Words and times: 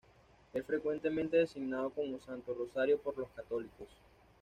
Es 0.51 0.65
frecuentemente 0.65 1.37
designado 1.37 1.91
como 1.91 2.19
Santo 2.19 2.55
Rosario 2.55 2.97
por 2.99 3.15
los 3.19 3.29
católicos. 3.35 3.87